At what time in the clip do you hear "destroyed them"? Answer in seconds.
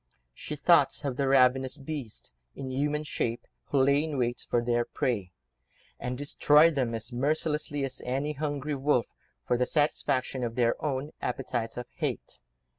6.17-6.95